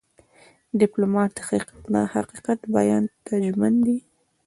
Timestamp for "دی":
3.85-3.97